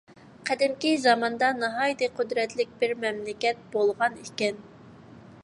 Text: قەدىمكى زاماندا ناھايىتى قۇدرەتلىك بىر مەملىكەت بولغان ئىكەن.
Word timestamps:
قەدىمكى 0.49 0.93
زاماندا 1.03 1.49
ناھايىتى 1.57 2.09
قۇدرەتلىك 2.21 2.73
بىر 2.81 2.97
مەملىكەت 3.05 3.63
بولغان 3.77 4.19
ئىكەن. 4.25 4.61